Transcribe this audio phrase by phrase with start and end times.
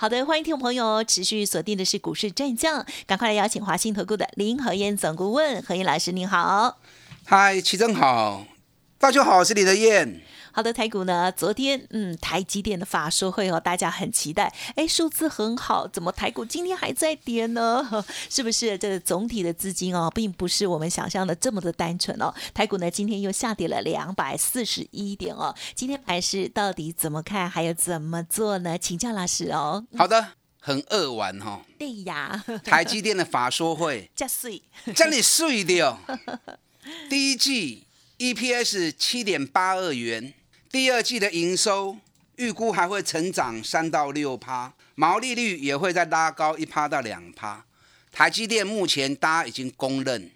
[0.00, 6.78] 好的，欢迎听众朋友持续锁定的是股市战将，赶快来邀请华信投顾的林和燕总顾问何燕老师，您好。
[7.26, 8.46] 嗨，齐正好，
[8.96, 10.22] 大家好，我是李德燕。
[10.52, 17.88] 好的，台股呢，昨天嗯，台积电的法说会哦，大家很期待，哎，数字很好，怎么台股今天还在跌呢？
[18.28, 22.34] 是不是这个总体的资金哦，并不是我们想象的这么的单纯哦？
[22.52, 28.76] 台股呢，今天又下跌了两百四十一点哦，今天盘市到底怎么看，还有怎么做呢？
[28.76, 29.86] 请教老师哦。
[29.96, 31.62] 好的，很扼玩哈。
[31.78, 34.62] 对呀，台积电的法说会， 加碎，
[34.94, 35.98] 真的碎掉。
[37.08, 37.86] 第一季
[38.18, 40.34] EPS 七点八二元。
[40.72, 41.96] 第二季的营收
[42.36, 47.64] 预估还会成长三到六趴，毛利率也会再拉高一趴到两趴。
[48.12, 50.30] 台积电目前大家已经公认，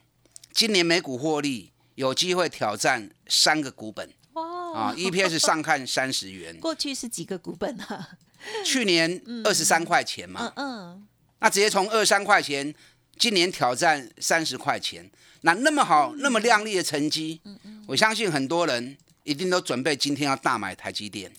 [0.52, 4.12] 今年每股获利有机会挑战三个股本。
[4.32, 4.72] 哇！
[4.72, 6.58] 啊，EPS 上看三十元。
[6.58, 8.18] 过去是几个股本啊？
[8.64, 10.52] 去年二十三块钱嘛。
[10.56, 11.06] 嗯嗯。
[11.38, 12.74] 那直接从二三块钱，
[13.16, 15.08] 今年挑战三十块钱，
[15.42, 17.40] 那那么好，那么亮丽的成绩，
[17.86, 18.96] 我相信很多人。
[19.24, 21.32] 一定都准备今天要大买台积电，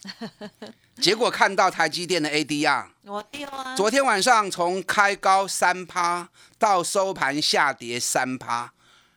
[0.99, 3.75] 结果看到台积电的 ADR，我丢啊！
[3.75, 8.73] 昨天晚上从开高三趴到收盘下跌三趴，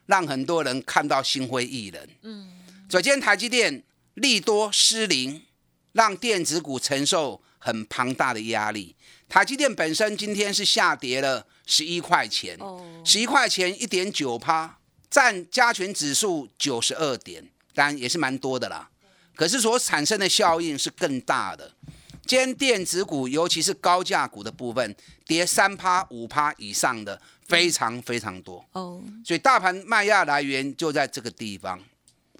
[0.06, 2.06] 让很多人看到心灰意冷。
[2.22, 2.52] 嗯，
[2.90, 3.82] 昨天台积电
[4.14, 5.42] 利多失灵，
[5.92, 8.94] 让电子股承受很庞大的压力。
[9.30, 12.58] 台积电本身今天是下跌了十一块钱，
[13.02, 17.48] 十一块钱一点九趴，占加权指数九十二点。
[17.78, 18.90] 当然也是蛮多的啦，
[19.36, 21.70] 可是所产生的效应是更大的。
[22.26, 29.00] 今天电子股，尤其是高价股的部分，跌三趴、五趴以上的非常非常多哦。
[29.24, 31.80] 所以大盘卖压来源就在这个地方。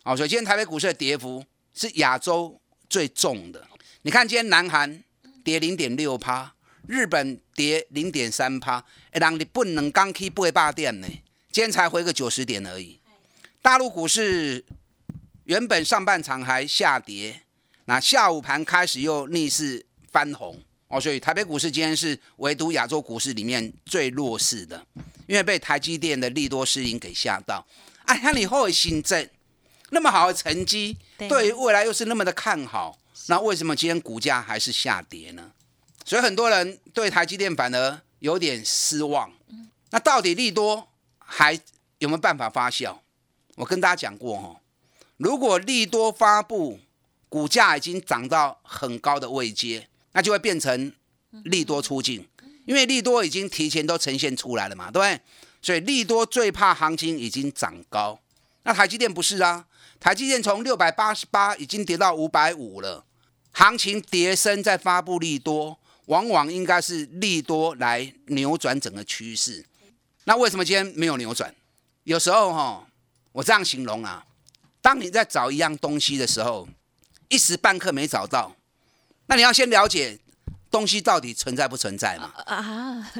[0.03, 2.61] 哦，所以今天台北股市的跌幅是亚洲
[2.91, 3.65] 最重的。
[4.03, 5.01] 你看今天南韩
[5.45, 6.53] 跌零点六趴，
[6.89, 11.07] 日本跌零点三趴，哎让你不能刚起不会霸点呢。
[11.53, 12.99] 今天才回个九十点而已。
[13.63, 14.65] 大陆股市。
[15.49, 17.41] 原本上半场还下跌，
[17.87, 24.87] 那下午盘开始又逆势翻红哦，所以台北股市今天是唯独亚洲股市里面最弱势的，
[25.27, 27.67] 因为被台积电的利多失灵给吓到。
[28.05, 29.27] 哎，那你后尾新政
[29.89, 32.99] 那么好的成绩，对于未来又是那么的看好，
[33.29, 35.53] 那为什么今天股价还是下跌呢？
[36.05, 39.33] 所以很多人对台积电反而有点失望。
[39.89, 41.59] 那到底利多还
[42.01, 42.99] 有没有办法发酵？
[43.57, 44.61] 我跟大家讲过哦。
[45.19, 46.79] 如果利多发布，
[47.29, 50.93] 股价已经涨到很高的位阶，那就会变成
[51.45, 52.27] 利多出境，
[52.65, 55.21] 因为利多已经提前都呈现出来了嘛，对不对？
[55.61, 58.19] 所以利多最怕行情已经涨高。
[58.63, 59.67] 那台积电不是啊，
[59.99, 63.05] 台积电从六百八十八已经跌到五百五了，
[63.51, 69.67] 行情跌升再发布利多，往往应该是利多来扭转整个趋势。
[70.25, 71.53] 那为什么今天没有扭转？
[72.05, 72.87] 有时候哈，
[73.33, 74.25] 我这样形容啊。
[74.89, 76.67] 当你在找一样东西的时候，
[77.29, 78.57] 一时半刻没找到，
[79.27, 80.19] 那你要先了解
[80.71, 82.33] 东西到底存在不存在嘛？
[82.47, 83.13] 啊！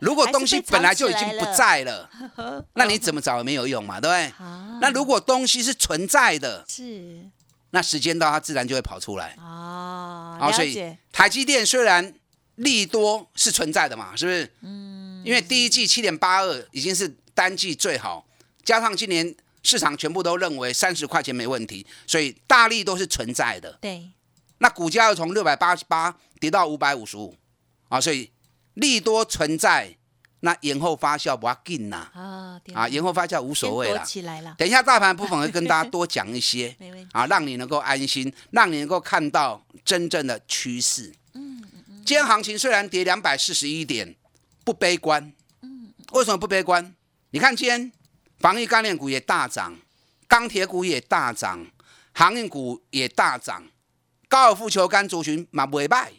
[0.00, 2.08] 如果东西本来就已经不在了，
[2.74, 4.32] 那你怎么找也没有用嘛，对不对？
[4.80, 7.28] 那如果东西是存在的，是，
[7.70, 9.34] 那时间到它自然就会跑出来。
[9.40, 12.14] 哦，好，所以台积电虽然
[12.54, 14.52] 利多是存在的嘛，是不是？
[14.60, 15.20] 嗯。
[15.26, 18.24] 因为第一季七点八二已经是单季最好，
[18.62, 19.34] 加上今年。
[19.62, 23.78] 市场全部都认为三十块钱没问题，所以大力都是存在的。
[23.80, 24.10] 对，
[24.58, 27.36] 那股价又从六百八十八跌到五百五十五，
[27.88, 28.30] 啊，所以
[28.74, 29.96] 利多存在，
[30.40, 32.10] 那延后发酵不要紧呐。
[32.12, 34.04] 啊，啊，延后发酵无所谓了。
[34.04, 34.54] 起来了。
[34.58, 36.76] 等一下大盘部分会跟大家多讲一些，
[37.12, 41.12] 啊，让你能够安心，让你能够看到真正的趋势。
[41.34, 42.02] 嗯嗯嗯。
[42.04, 44.16] 今天行情虽然跌两百四十一点，
[44.64, 45.32] 不悲观。
[45.62, 45.94] 嗯。
[46.12, 46.94] 为什么不悲观？
[47.30, 47.92] 你看今天。
[48.42, 49.78] 防疫概念股也大涨，
[50.26, 51.64] 钢铁股也大涨，
[52.12, 53.62] 航运股也大涨，
[54.28, 56.10] 高尔夫球杆族群嘛不败，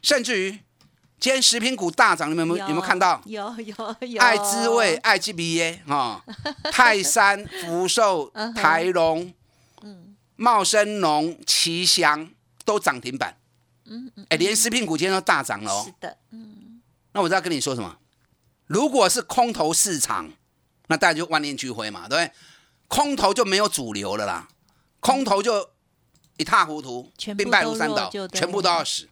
[0.00, 0.52] 甚至于
[1.18, 3.20] 今天食品股大涨，你们有有没有看到？
[3.26, 4.20] 有有有。
[4.22, 6.24] 爱滋味、爱 G B A 哈，
[6.70, 9.34] 泰山、福寿、台龙、
[10.36, 12.30] 茂生农、奇祥
[12.64, 13.36] 都涨停板。
[13.86, 14.24] 嗯嗯。
[14.28, 15.82] 哎，连食品股今天都大涨了哦。
[15.84, 16.16] 是的。
[16.30, 16.80] 嗯。
[17.12, 17.98] 那我再跟你说什么？
[18.68, 20.30] 如果是空头市场。
[20.90, 22.32] 那大家就万念俱灰嘛，对不对？
[22.88, 24.48] 空头就没有主流了啦，
[24.98, 25.70] 空头就
[26.36, 27.08] 一塌糊涂，
[27.38, 29.08] 兵败如山倒，全部都要死。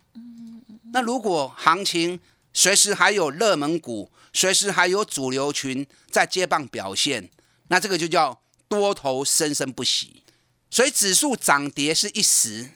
[0.93, 2.19] 那如果行情
[2.53, 7.31] 随时还有热门股，随时还有主流群在接棒表现，
[7.69, 10.25] 那这个就叫多头生生不息。
[10.69, 12.71] 所以指数涨跌是一时，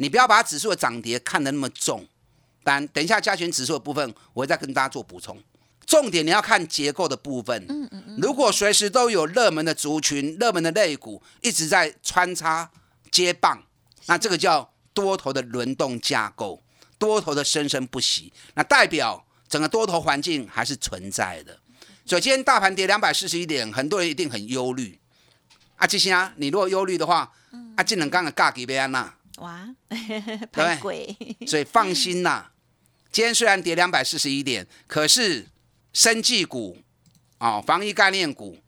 [0.00, 2.04] 你不要把指数的涨跌看得那么重。
[2.64, 5.40] 但等一下加权指数的部分，我会再跟大家做补充。
[5.90, 7.66] 重点你要看结构的部分。
[7.68, 8.18] 嗯嗯嗯。
[8.22, 12.70] 如果随时都有热门的族群、热门的类股一直在穿插
[13.10, 13.60] 接棒，
[14.06, 16.62] 那这个叫多头的轮动架构，
[16.96, 21.58] 多头的生生不息，那代表整个多头环境还是存在的。
[22.06, 25.00] 所以今天大盘跌两百四十一点，很多人一定很忧虑。
[25.74, 27.32] 啊，这些啊，你如果忧虑的话，
[27.74, 29.68] 啊，这能刚的价给别安呐，哇，
[30.52, 31.16] 太贵，
[31.48, 32.50] 所以放心呐。
[33.10, 35.48] 今天虽然跌两百四十一点，可是
[35.92, 36.78] 生技股、
[37.38, 38.58] 啊，防疫概念股、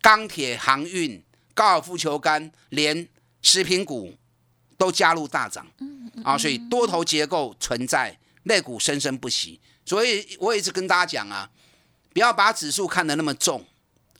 [0.00, 1.22] 钢铁、航运、
[1.54, 3.08] 高尔夫球杆，连
[3.42, 4.14] 食品股
[4.76, 5.66] 都加入大涨，
[6.24, 9.60] 啊，所以多头结构存在，类股生生不息。
[9.84, 11.48] 所以我一直跟大家讲啊，
[12.12, 13.64] 不要把指数看得那么重，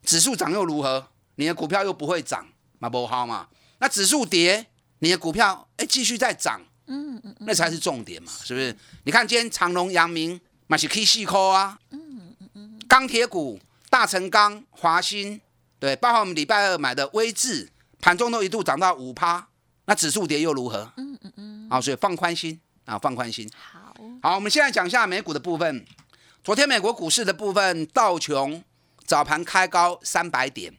[0.05, 1.09] 指数涨又如何？
[1.35, 2.47] 你的股票又不会涨，
[2.79, 3.49] 嘛不好嘛？
[3.79, 4.67] 那指数跌，
[5.01, 8.75] 你的股票哎继续在涨，嗯嗯那才是重点嘛，是不是？
[9.05, 11.79] 你看今天长隆、阳明嘛是 K 细科啊，
[12.89, 13.61] 钢铁股
[13.91, 15.41] 大成钢、华兴，
[15.79, 19.49] 对，包括我们礼拜二买的威智，盘中都一度涨到五趴，
[19.87, 20.93] 那指数跌又如何？
[20.97, 23.51] 嗯嗯嗯，啊，所以放宽心啊，放宽心。
[23.57, 25.85] 好，好，我们现在讲一下美股的部分。
[26.45, 28.63] 昨天美国股市的部分，道琼
[29.05, 30.73] 早盘开高三百点。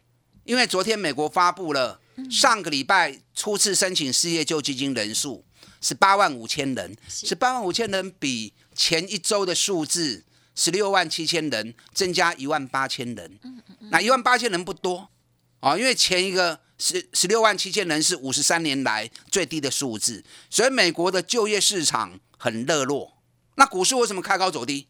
[0.45, 1.99] 因为昨天美国发布了
[2.31, 5.43] 上个礼拜初次申请失业救济金人数
[5.81, 10.23] 是八万五千人，是八万五千人比前一周的数字
[10.57, 13.39] 十六万七千人增加一万八千人。
[13.91, 15.07] 那一万八千人不多
[15.61, 23.13] 啊，因为前一个十十六万七千人是五十三年来最低的数字，所以美国的就业市场很热络。
[23.55, 24.87] 那股市为什么开高走低？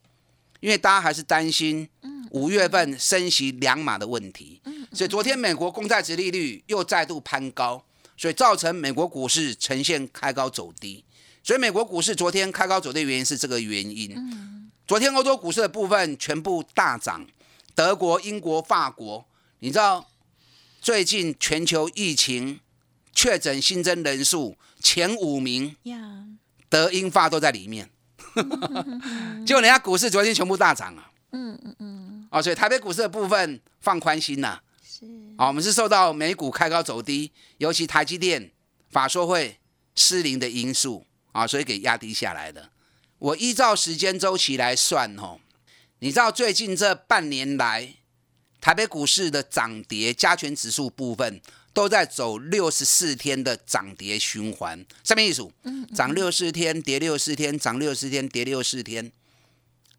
[0.61, 1.87] 因为大家还是担心
[2.31, 4.61] 五月份升息两码的问题。
[4.93, 7.85] 所以昨天美国公债值利率又再度攀高，
[8.17, 11.03] 所以造成美国股市呈现开高走低。
[11.43, 14.15] 所以美国股市昨天开高走低的原因是这个原因。
[14.87, 17.27] 昨天欧洲股市的部分全部大涨，
[17.75, 19.25] 德国、英国、法国，
[19.59, 20.07] 你知道
[20.79, 22.61] 最近全球疫情
[23.11, 25.75] 确诊新增人数前五名，
[26.69, 27.89] 德、英、法都在里面。
[29.45, 31.11] 结果人家股市昨天全部大涨啊。
[31.33, 32.27] 嗯嗯嗯。
[32.31, 34.57] 哦，所以台北股市的部分放宽心呐。
[35.37, 38.51] 好，我们是受到美股开高走低，尤其台积电
[38.89, 39.59] 法说会
[39.95, 42.69] 失灵的因素啊，所以给压低下来的。
[43.19, 45.39] 我依照时间周期来算哦，
[45.99, 47.95] 你知道最近这半年来，
[48.61, 51.41] 台北股市的涨跌加权指数部分
[51.73, 55.51] 都在走六十四天的涨跌循环，上面一数，
[55.95, 59.11] 涨六四天，跌六四天，涨六四天，跌六四天。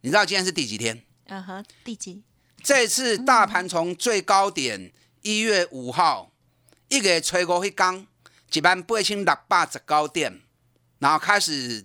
[0.03, 1.03] 你知道今天是第几天？
[1.27, 2.23] 嗯哼，第几？
[2.63, 4.93] 这次大盘从最高点
[5.23, 6.33] 一月五号
[6.89, 8.07] 一个吹过去刚
[8.53, 10.41] 一万八千六百十高点，
[11.01, 11.85] 然后开始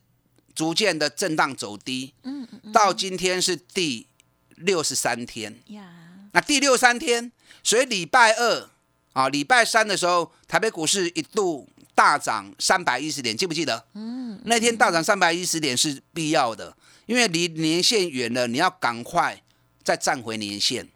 [0.56, 4.08] 逐渐的震荡走低，嗯嗯，到今天是第
[4.56, 5.90] 六十三天，呀，
[6.32, 7.32] 那第六三天，
[7.64, 8.70] 所以礼拜二
[9.14, 13.86] 啊，礼拜三的时候，台北股市一度大涨三百一十点，记不记得？
[13.94, 16.76] 嗯，那天大涨三百一十点是必要的，
[17.06, 19.42] 因为离年线远了，你要赶快。
[19.86, 20.88] 再站回年线，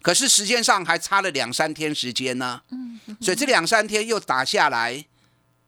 [0.00, 2.62] 可是时间上还差了两三天时间呢。
[2.70, 5.04] 嗯，所以这两三天又打下来，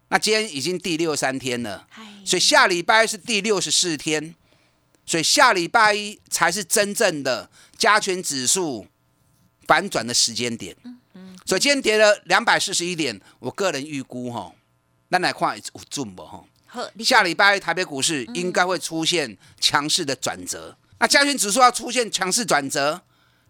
[0.09, 1.87] 那今天已经第六三天了。
[2.25, 4.35] 所以下礼拜是第六十四天，
[5.05, 8.87] 所以下礼拜一才是真正的加权指数
[9.67, 10.77] 反转的时间点。
[11.47, 14.53] 所以今天跌了两百四十一点，我个人预估哈，
[15.09, 16.45] 那来看有准不哈？
[17.01, 20.77] 下礼拜台北股市应该会出现强势的转折。
[20.99, 23.03] 那加权指数要出现强势转折，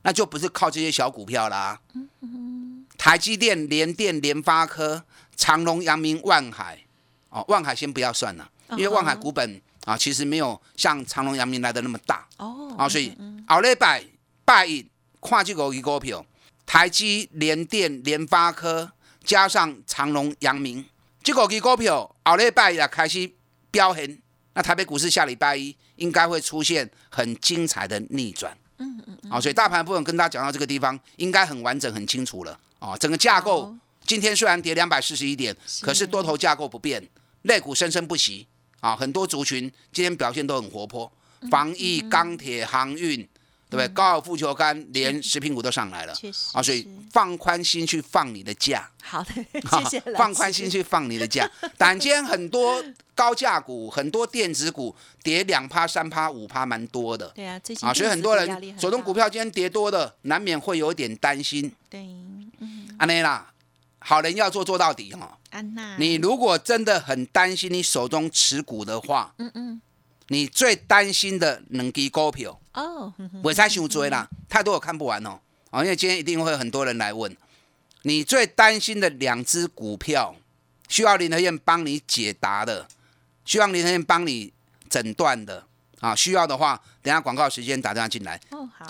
[0.02, 1.80] 那就不是靠这些小股票啦。
[2.98, 5.04] 台积电、联电、联发科、
[5.36, 6.78] 长隆、阳明、万海，
[7.30, 12.26] 哦，万海先不要算了，因为万海股本啊，其实没有像长隆、阳明来的那么大。
[12.38, 14.04] 哦，啊，所以后礼拜
[14.44, 14.86] 拜一
[15.20, 16.24] 看这个股票，
[16.64, 20.84] 台积、联电、联发科加上长隆、阳明，
[21.22, 23.30] 这个股票后礼拜也开始
[23.70, 24.18] 飙现。
[24.56, 33.74] 那台北股市下礼拜一应该会出现很精彩的逆转，嗯嗯，好，所以大盘部分跟大家讲到这个地方，应该很完整、很清楚了，哦，整个架构
[34.06, 37.02] 今天虽然跌两百四十一点，可是多头架构不变，
[37.42, 38.46] 类股生生不息，
[38.80, 41.10] 啊，很多族群今天表现都很活泼，
[41.50, 43.26] 防疫、钢铁、航运，
[43.70, 43.88] 对不对？
[43.88, 46.14] 高尔夫球杆连食品股都上来了，
[46.52, 49.32] 啊，所以放宽心去放你的假，好的，
[49.82, 51.50] 谢谢放宽心去放你的假。
[51.78, 52.84] 但今天很多
[53.14, 57.28] 高价股、很多电子股跌两趴、三趴、五趴，蛮多的。
[57.28, 61.72] 对啊，最近啊，所以很多人手中股票今天跌多的，难免会有一点担心。
[61.88, 62.00] 对，
[62.60, 63.50] 嗯，安内啦，
[64.06, 65.38] 好人要做做到底哈。
[65.50, 69.80] 安娜，你如果真的很担心你手中持股的话，嗯嗯，
[70.28, 75.40] 你最担心的两支股票，哦，我才想追啦，太多我看不完哦。
[75.70, 77.34] 啊，因为今天一定会有很多人来问，
[78.02, 80.36] 你最担心的两只股票，
[80.88, 82.86] 需要林和燕帮你解答的，
[83.44, 84.52] 需要林和燕帮你
[84.90, 85.66] 诊断的
[86.00, 88.84] 啊，需要的话，等下广告时间打电话进来，哦，好，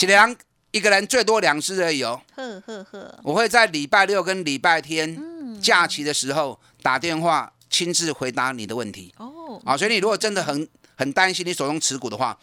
[0.74, 2.20] 一个人最多两只而已哦。
[2.34, 9.14] 呵呵呵，我会在礼拜六跟礼拜天嗯，假期的时候打电话亲自回答你的问题。
[9.18, 12.36] 哦，啊，所以你如果真的很很担心你手中持股的话，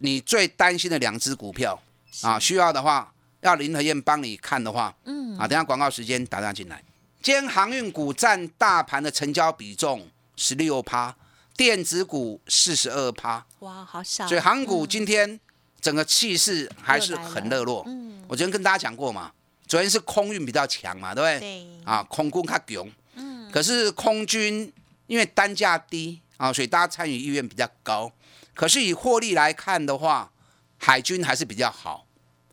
[0.00, 1.80] 你最担心的两只股票
[2.22, 6.82] 啊，需要的话要林和燕帮你看的话，嗯，啊，等下广告时间打电话进来。
[7.22, 11.14] 今天航运股占大盘的成交比重十六趴，
[11.56, 14.88] 电子股四十二趴，哇，好少，所以航股嗯。
[14.88, 15.38] 今天
[15.86, 17.84] 整个气势还是很热络。
[17.86, 19.30] 嗯，我昨天跟大家讲过嘛，
[19.68, 21.38] 昨天是空运比较强嘛，对不对？
[21.38, 24.72] 对，啊，空军较强，嗯，可是空军
[25.06, 28.10] 因为单价低啊，所以大家参与意愿比较高。
[28.52, 30.28] 可是以获利来看的话，
[30.76, 32.04] 海军还是比较好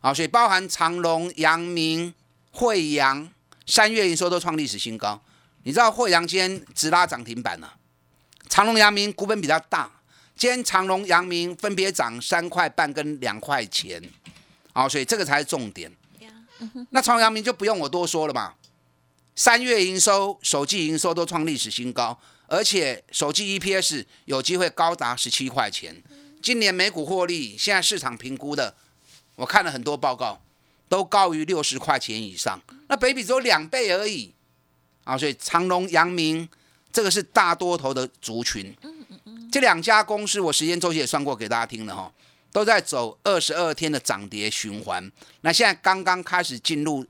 [0.01, 2.13] 啊，所以包含长隆、阳明、
[2.51, 3.27] 惠阳
[3.65, 5.19] 三月营收都创历史新高。
[5.63, 7.73] 你知道惠阳今天直拉涨停板了、
[8.47, 9.89] 长隆、阳明股本比较大，
[10.35, 14.01] 今天长隆、阳明分别涨三块半跟两块钱，
[14.73, 15.91] 啊，所以这个才是重点。
[16.89, 18.53] 那长隆、阳明就不用我多说了嘛，
[19.35, 26.01] 三月营收、首季营收都创历史新高，而且首季 EPS 有机会高达十七块钱。
[26.41, 28.75] 今年每股获利，现在市场评估的，
[29.35, 30.41] 我看了很多报告，
[30.89, 32.61] 都高于六十块钱以上。
[32.87, 34.33] 那北比只有两倍而已
[35.03, 35.17] 啊！
[35.17, 36.47] 所以长隆、阳明
[36.91, 38.75] 这个是大多头的族群。
[39.53, 42.11] 这两家公司我时间周期也算过给大家听了哈，
[42.51, 45.11] 都在走二十二天的涨跌循环。
[45.41, 47.05] 那现在刚刚开始进入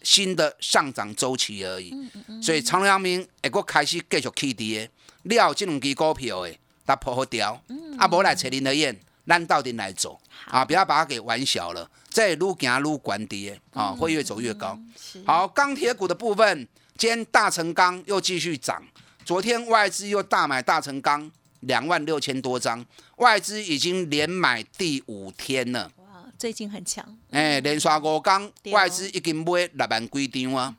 [0.00, 1.92] 新的上涨周期而已，
[2.40, 4.88] 所以长隆、阳明会个开始继续起跌，
[5.24, 6.56] 料这两支股票诶，
[6.86, 7.60] 它破好掉，
[7.98, 8.96] 啊，无来找林德燕，
[9.26, 14.78] 咱到底来走啊，不要把它给玩小了，这愈行愈管跌啊，会越走越高。
[14.96, 18.84] 是，好，钢铁股的部分，今天大成钢又继续涨，
[19.24, 21.28] 昨天外资又大买大成钢
[21.60, 22.84] 两万六千多张，
[23.16, 25.90] 外资已经连买第五天了。
[25.96, 30.74] 哇，最近很强，哎，连刷五天，对哦外资已经买六万几张啊。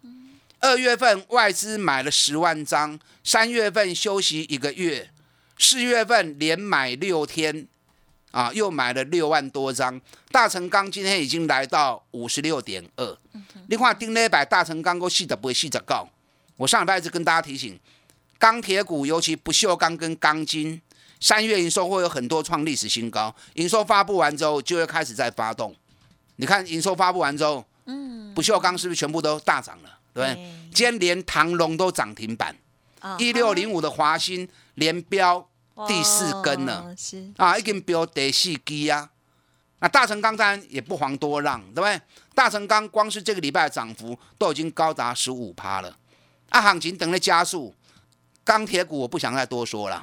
[0.59, 5.09] 二月份外资买了十万张，三月份休息一个月，
[5.57, 7.67] 四月份连买六天，
[8.31, 10.01] 啊，又买了六万多张。
[10.31, 13.17] 大成钢今天已经来到五十六点二。
[13.67, 16.09] 你看，丁礼拜大成钢够四十八、四十九。
[16.55, 17.79] 我上礼拜一直跟大家提醒，
[18.37, 20.81] 钢铁股尤其不锈钢跟钢筋，
[21.19, 25.75] 三月营收会有很多创历史新高，营收发布完之后就会开始在发动。
[26.35, 29.97] 你看营收发布完之后，嗯，不锈钢是不是全部都大涨了？
[30.13, 30.51] 对不对？
[30.73, 32.55] 今天连唐龙都涨停板，
[32.99, 35.47] 啊一六零五的华兴连标
[35.87, 36.93] 第四根了
[37.37, 39.09] 啊，已经标第四基啊。
[39.79, 41.99] 那大成钢当然也不遑多让，对不对？
[42.35, 45.95] 大成钢光是这个礼拜的涨幅都已经高达十五趴了，
[46.49, 47.73] 啊，行情等着加速。
[48.47, 50.01] 钢铁股我不想再多说了，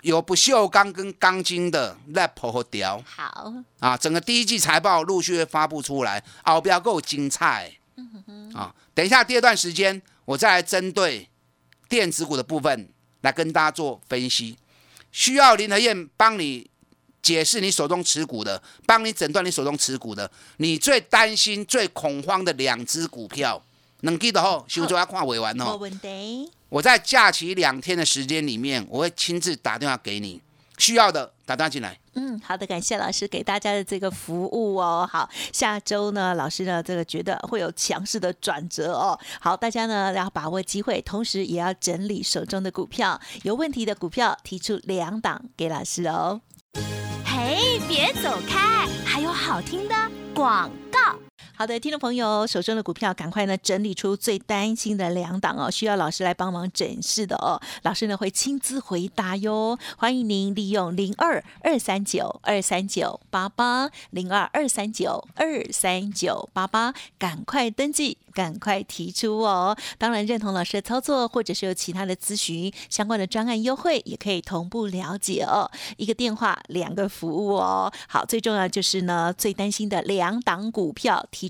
[0.00, 7.70] 有不锈钢跟钢筋的在破和掉好，啊，整个第一季财报陆续会发布出来，后标够精彩。
[8.54, 8.74] 啊！
[8.94, 11.28] 等一下第二段时间，我再来针对
[11.86, 12.88] 电子股的部分
[13.20, 14.56] 来跟大家做分析。
[15.12, 16.70] 需要林和燕帮你
[17.20, 23.62] 解释你手中持股的，帮你诊断你手中持股的，你最担心、最恐慌的两只股票，
[24.02, 25.76] 能记得后，修周要看尾完没哦。
[25.76, 30.40] 问题，我在假期两天的时间里面，我会亲自打电话给你，
[30.78, 31.98] 需要的打电话进来。
[32.14, 35.08] 嗯，好的，感谢老师给大家的这个服务哦。
[35.10, 39.18] 好，下周呢，老师呢这个觉得会有强势的转折哦。
[39.40, 46.40] 好，大家呢要把握机会，同时也要整理手中的股票，有问题的股票提出两档给老师哦。
[47.24, 49.94] 嘿，别走开，还有好听的
[50.34, 51.29] 广告。
[51.60, 59.78] 好的，听众朋友手中的股票，赶快呢整理出最担心的两档哦，需要老师来帮忙诊视的哦，老师呢会亲自回答哟。
[59.98, 69.76] 欢迎您利用零二二三九二三九八八零二二三九二三九八八，赶快登记，赶快提出哦。
[69.98, 75.70] 当然认同老师的操作，或者是有其他的咨询相关的专案优惠，也可以同步了解哦。
[75.98, 77.92] 一个电话，两个服务哦。
[78.08, 81.49] 好，最重要就是呢，最担心的两档股票提。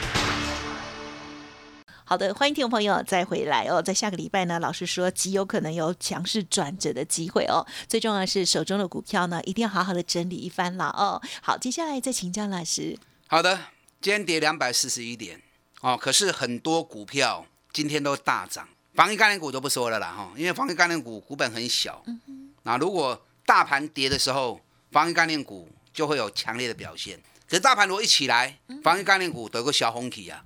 [2.11, 3.81] 好的，欢迎听众朋友再回来哦。
[3.81, 7.65] 在下个礼拜呢，老师说极有可能有强势转折的机会哦。
[7.87, 11.21] 最重要的是手中的股票呢，一定要好好的整理一番了哦。
[11.41, 12.99] 好，接下来再请教老师。
[13.27, 13.57] 好的。
[14.01, 15.41] 今天跌两百四十一点，
[15.79, 24.59] 哦，可是很多股票今天都大涨，防疫概念股都不说了啦，哈，因为防疫概念股股本很小，嗯那如果大盘跌的时候，
[24.91, 27.17] 防疫概念股就会有强烈的表现。
[27.51, 30.41] 可是大盘如果一起来，防疫概念股得个小红体啊，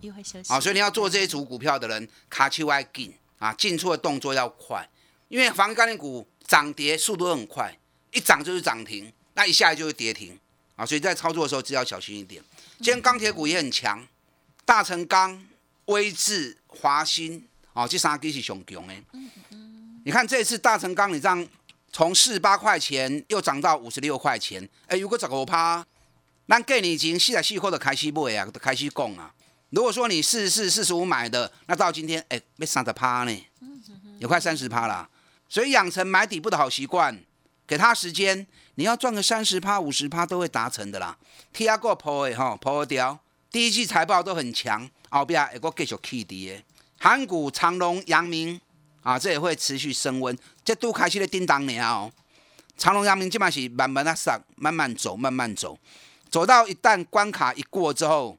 [0.48, 4.90] 啊，所以你要做这一组股票的人，卡丘外进啊，进出的动作要快，
[5.28, 7.78] 因为防疫概念股涨跌速度很快，
[8.12, 10.36] 一涨就是涨停，那一下来就是跌停。
[10.76, 12.44] 啊，所以在操作的时候，只要小心一点。
[12.78, 14.04] 今天钢铁股也很强，
[14.66, 15.46] 大成钢、
[15.86, 18.94] 威智、华新啊，这三支是上强的。
[20.04, 21.48] 你看这次大成钢，你这样
[21.94, 25.86] 从四十八块钱又涨到五十六块钱，哎，如果十五趴，
[26.48, 29.34] 那给你已经四十四块的开始买啊，开始讲啊。
[29.72, 33.46] 如果说你四十四、四十五买的，那到今天哎，没三十趴呢，
[34.20, 35.10] 有快三十趴了。
[35.50, 37.24] 所以养成买底部的好习惯，
[37.68, 38.46] 给他时间。
[38.76, 41.18] 你要赚个三十趴、五十趴都会达成的啦。
[41.54, 43.18] T R 个破的哈破掉，
[43.50, 46.64] 第一季财报都很强，后边一个继续起跌。
[47.00, 48.60] 韩股长隆、阳明
[49.02, 50.38] 啊，这也会持续升温。
[50.64, 52.12] 这都开始咧叮当了哦。
[52.78, 55.78] 长隆、阳明这嘛是慢慢啊上，慢慢走，慢慢走，
[56.30, 58.38] 走到一旦关卡一过之后，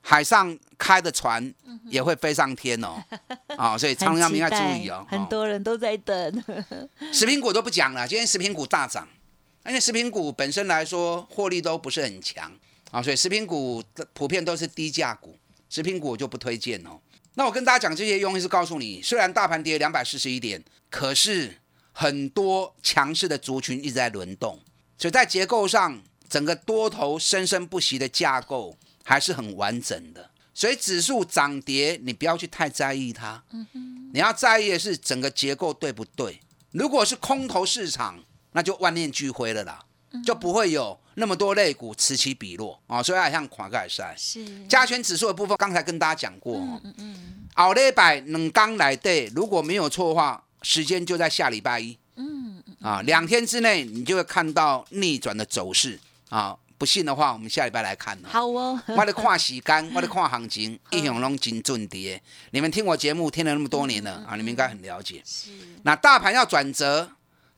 [0.00, 1.52] 海上开的船
[1.86, 3.02] 也会飞上天哦。
[3.56, 5.06] 啊， 所以长隆、阳明要注意哦。
[5.08, 6.44] 很多人都在等。
[7.12, 9.08] 食品股都不讲了，今天食品股大涨。
[9.64, 12.50] 因为食品股本身来说，获利都不是很强
[12.90, 13.80] 啊，所以食品股
[14.12, 15.38] 普遍都是低价股，
[15.70, 16.98] 食品股我就不推荐哦。
[17.34, 21.60] 那我跟大家讲这些用意是告诉你，虽然大盘跌两百四十一点，可是
[21.92, 24.58] 很多强势的族群一直在轮动，
[24.98, 26.02] 所以在结构上，
[26.32, 30.30] 整个多头生生不息的架构还是很完整的。
[30.54, 33.42] 所以指数涨跌，你不要去太在意它，
[34.14, 36.40] 你要在意的是整个结构对不对。
[36.70, 38.18] 如果是空头市场，
[38.52, 39.84] 那就万念俱灰了啦，
[40.24, 42.80] 就不会有那么多类股此起彼落。
[42.86, 44.14] 啊，所以像垮盖赛。
[44.16, 44.66] 是。
[44.66, 52.62] 加权指数的部分，刚才跟大家讲过哦，嗯嗯，奥利百能刚来对，如果没有错的话，时间就在下礼拜一，嗯。
[52.80, 55.98] 啊，两天之内你就会看到逆转的走势
[56.32, 62.20] 啊，不信的话，我们下礼拜来看好哦， 我的看时间，我的看行情， 一向拢真准跌。
[62.52, 65.22] 你们听我节目听了那么多年了啊，你们应该很了解。
[65.26, 65.50] 是，
[65.82, 67.10] 那大盘要转折。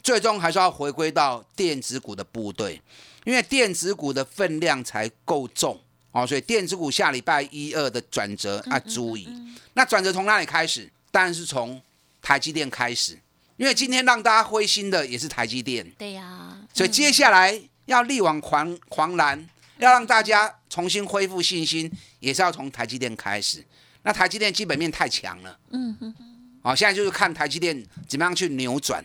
[0.02, 2.78] 最终还是要回归到电子股的部队，
[3.24, 9.26] 因为电子股的分量才够重哦，所以电子股下礼拜一二的转折啊，注意。
[9.72, 10.92] 那转折从哪里开始？
[11.10, 11.80] 当然是从
[12.20, 13.18] 台积电开始，
[13.56, 15.90] 因为今天让大家灰心的也是台积电。
[15.92, 23.64] 对呀，所以接下来要力挽狂狂澜，要让大家重新恢复信心，也是要从台积电开始。
[24.02, 26.14] 那台积电基本面太强了，嗯哼，
[26.62, 29.04] 好，现在就是看台积电怎么样去扭转。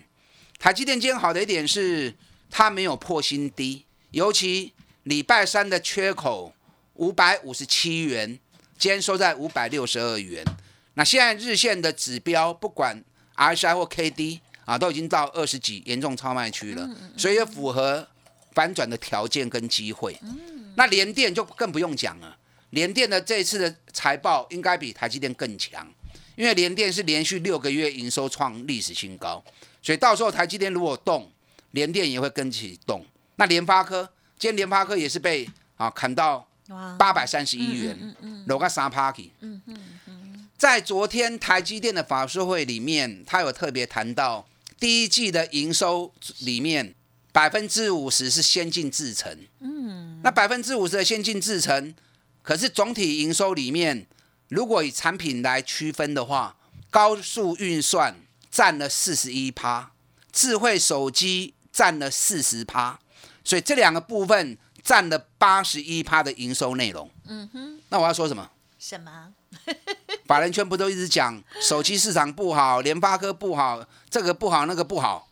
[0.58, 2.14] 台积电今天好的一点是，
[2.50, 6.54] 它没有破新低，尤其礼拜三的缺口
[6.96, 8.38] 五百五十七元，
[8.78, 10.44] 今天收在五百六十二元。
[10.96, 13.02] 那现在日线的指标，不管
[13.38, 18.06] RSI 或 KD 啊，都已经到二十几，严重超卖区了，所以也符合
[18.60, 20.20] 反转的条件跟机会。
[20.76, 22.38] 那联电就更不用讲了，
[22.72, 25.90] 联电的这一次的财报应该比台积电更强，
[26.36, 29.42] 因为联电是连续六个月营收创历史新高，
[29.82, 31.32] 所以到时候台积电如果动，
[31.72, 33.06] 联电也会跟起动。
[33.38, 34.04] 那联发科，
[34.38, 36.46] 今天联发科也是被啊砍到
[36.98, 39.32] 八百三十一元，落个三 party。
[40.58, 44.46] 在昨天台积电的法说会里面，他有特别谈到
[44.78, 46.94] 第一季的营收里面
[47.32, 49.38] 百分之五十是先进制程。
[49.60, 51.94] 嗯，那百分之五十的先进制程，
[52.42, 54.08] 可是总体营收里面，
[54.48, 56.56] 如果以产品来区分的话，
[56.90, 58.16] 高速运算
[58.50, 59.92] 占了四十一趴，
[60.32, 63.00] 智慧手机占了四十趴，
[63.44, 67.10] 所以这两个部分占了八十一趴的营收内容。
[67.28, 68.50] 嗯哼，那我要说什么？
[68.80, 69.34] 什么？
[70.26, 75.29] 法人圈不都一直讲手机市场不好，联发科不好，这个不好那个不好，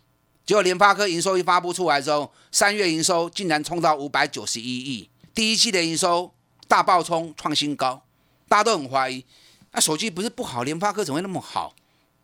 [0.47, 6.33] 结果联发科营收一发布出来之后，三月营收竟然冲到五百九十一亿，第一季的营收
[6.69, 8.01] 大爆冲创新高，
[8.47, 9.25] 大家都很怀疑，
[9.73, 11.75] 那手机不是不好，联发科怎么会那么好？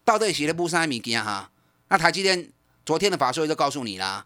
[0.05, 1.51] 到底写的不三米件哈？
[1.89, 2.49] 那台积电
[2.86, 4.23] 昨天的法说就告诉你啦，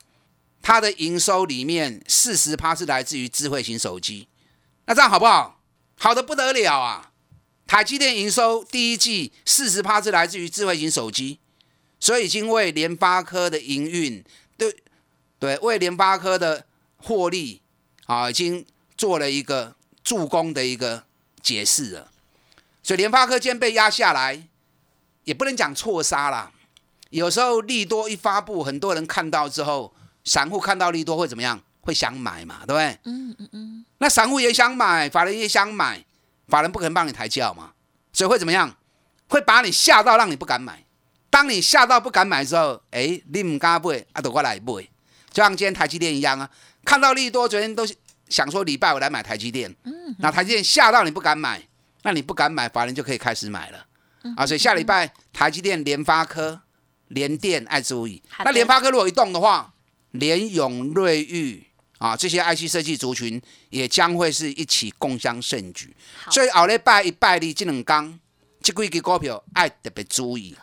[0.62, 4.28] 它的营收里面四十趴是来自于智慧型手机，
[4.86, 5.60] 那这样好不好？
[5.98, 7.14] 好的不得了啊！
[7.66, 11.40] 台积电营收第一季四十趴是来自于智慧型手机，
[12.00, 14.24] 所以已经为联发科的营运，
[14.58, 14.76] 对
[15.40, 16.66] 对，为联发科的
[16.98, 17.62] 获利
[18.06, 18.66] 啊，已经
[18.98, 21.04] 做了一个助攻的一个
[21.42, 22.12] 解释了。
[22.84, 24.48] 所以联发科今天被压下来，
[25.24, 26.52] 也不能讲错杀啦。
[27.10, 31.62] 有时候利多一发布，很多人看到之后，散户看到利多会怎么样？
[31.82, 33.00] 会想买嘛，对不对？
[33.06, 33.86] 嗯嗯嗯。
[34.00, 36.04] 那散户也想买，法人也想买。
[36.48, 37.74] 法人不可能帮你抬轿嘛，
[38.14, 38.78] 所以会怎么样？
[39.28, 40.86] 会把你吓到，让你不敢买。
[41.38, 44.74] 当你吓到不敢买的时候，哎，你唔敢买，啊，都过来买，
[45.32, 46.50] 就像今天台积电一样啊。
[46.84, 47.86] 看到利多，昨天都
[48.28, 51.62] 想说礼拜我来买台积电，嗯，那台积电吓到你不敢买，
[52.02, 53.86] 那你不敢买，法人就可以开始买了，
[54.36, 56.60] 啊，所以下礼拜台积电、联发科、
[57.10, 58.20] 联电爱注意。
[58.44, 59.72] 那联发科如果一动的话，
[60.14, 61.64] 联永、瑞昱。
[62.00, 65.96] 啊，这些 IC 设计族群也将会是一起共襄盛举，
[66.32, 68.20] 所以后礼拜一拜二这两天，
[68.62, 70.56] 这几只股票爱特别注意。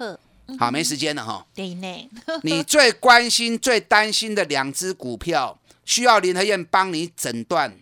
[0.58, 1.46] 好，没时间了哈。
[1.54, 2.10] 对呢。
[2.42, 7.76] 你最关心、最担心的两只股票，需要林和燕帮你诊断，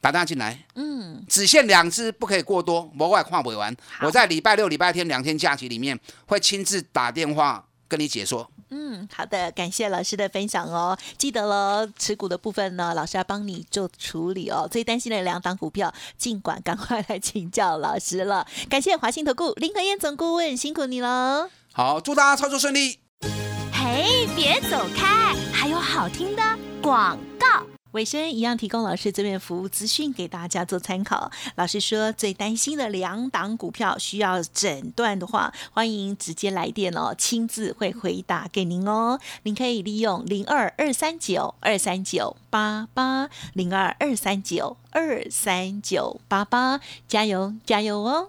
[0.00, 0.66] 打电话进来。
[0.74, 1.24] 嗯。
[1.28, 3.74] 只限两只，不可以过多，我外看不完。
[4.00, 8.50] 我在礼拜六、礼拜天两天假期里面，会亲自打电话跟你解说。
[8.74, 10.98] 嗯，好的，感谢老师的分享哦。
[11.18, 14.66] 记得了，持股的部分呢，老师要帮你做处理哦。
[14.70, 18.46] 最担心的两档股票，尽管赶快来请教老师了。
[18.70, 21.50] 感谢华兴投顾林和燕总顾问，辛苦你了。
[21.74, 22.98] 好，祝大家操作顺利。
[23.72, 26.42] 嘿，别走开，还有好听的
[26.82, 27.46] 广告。
[27.92, 31.30] 尾声一样提供老师这边服务资讯给大家做参考。
[31.56, 39.18] 老师说最担心的两档股票需要诊断的话，欢迎直接来电哦，亲自会回答给您哦。
[39.44, 48.28] 您可以利用零二二三九二三九八八零二二三九二三九八八，加油加油哦！